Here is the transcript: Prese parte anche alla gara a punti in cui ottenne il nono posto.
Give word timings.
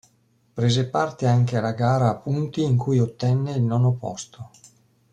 Prese 0.55 0.85
parte 0.89 1.27
anche 1.27 1.57
alla 1.57 1.73
gara 1.73 2.09
a 2.09 2.15
punti 2.15 2.63
in 2.63 2.75
cui 2.75 2.97
ottenne 2.97 3.51
il 3.51 3.61
nono 3.61 3.91
posto. 3.93 4.49